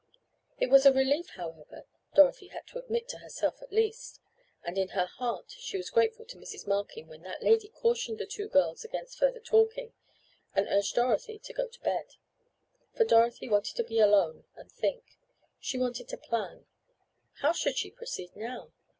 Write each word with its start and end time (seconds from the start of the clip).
It 0.57 0.71
was 0.71 0.87
a 0.87 0.91
relief, 0.91 1.29
however, 1.35 1.85
Dorothy 2.15 2.47
had 2.47 2.65
to 2.69 2.79
admit 2.79 3.07
to 3.09 3.19
herself 3.19 3.61
at 3.61 3.71
least, 3.71 4.19
and 4.63 4.75
in 4.75 4.87
her 4.97 5.05
heart 5.05 5.51
she 5.59 5.77
was 5.77 5.91
grateful 5.91 6.25
to 6.25 6.39
Mrs. 6.39 6.65
Markin 6.65 7.07
when 7.07 7.21
that 7.21 7.43
lady 7.43 7.67
cautioned 7.67 8.17
the 8.17 8.25
two 8.25 8.47
girls 8.47 8.83
against 8.83 9.19
further 9.19 9.39
talking, 9.39 9.93
and 10.55 10.67
urged 10.69 10.95
Dorothy 10.95 11.37
to 11.37 11.53
go 11.53 11.67
to 11.67 11.79
bed. 11.81 12.15
For 12.95 13.05
Dorothy 13.05 13.47
wanted 13.47 13.75
to 13.75 13.83
be 13.83 13.99
alone 13.99 14.45
and 14.55 14.71
think. 14.71 15.19
She 15.59 15.77
wanted 15.77 16.07
to 16.09 16.17
plan. 16.17 16.65
How 17.41 17.51
should 17.51 17.77
she 17.77 17.91
proceed 17.91 18.35
now? 18.35 18.71